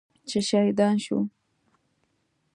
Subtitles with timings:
[0.29, 1.17] چې شهیدان شو.